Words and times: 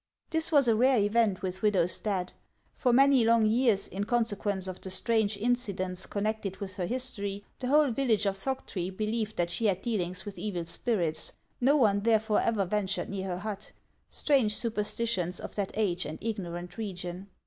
This 0.31 0.51
was 0.51 0.67
a 0.67 0.73
rare 0.75 0.97
event 0.97 1.43
with 1.43 1.61
Widow 1.61 1.85
Stadt. 1.85 2.33
For 2.73 2.91
many 2.91 3.23
long 3.23 3.45
years, 3.45 3.87
in 3.87 4.05
consequence 4.05 4.67
of 4.67 4.81
the 4.81 4.89
strange 4.89 5.37
incidents 5.37 6.07
connected 6.07 6.57
with 6.57 6.77
her 6.77 6.87
history, 6.87 7.45
the 7.59 7.67
whole 7.67 7.91
village 7.91 8.25
of 8.25 8.35
Thoctree 8.35 8.89
believed 8.89 9.35
that 9.37 9.51
she 9.51 9.67
had 9.67 9.83
dealings 9.83 10.25
with 10.25 10.39
evil 10.39 10.65
spirits; 10.65 11.33
no 11.59 11.75
one 11.75 11.99
therefore 11.99 12.41
ever 12.41 12.65
ventured 12.65 13.09
near 13.09 13.27
her 13.27 13.37
hut,— 13.37 13.73
strange 14.09 14.55
superstitions 14.57 15.39
of 15.39 15.53
that 15.53 15.69
age 15.75 16.07
and 16.07 16.17
ignorant 16.23 16.79
region 16.79 17.27